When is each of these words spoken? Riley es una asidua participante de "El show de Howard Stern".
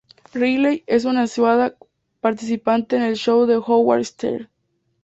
Riley 0.33 0.83
es 0.87 1.05
una 1.05 1.21
asidua 1.21 1.75
participante 2.21 2.97
de 2.97 3.09
"El 3.09 3.15
show 3.17 3.45
de 3.45 3.57
Howard 3.63 4.03
Stern". 4.03 4.49